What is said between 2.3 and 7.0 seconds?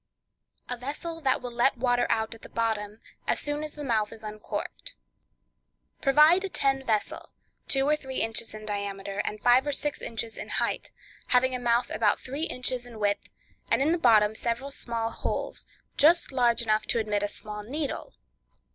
at the Bottom, as Soon as the Mouth is Uncorked.—Provide a tin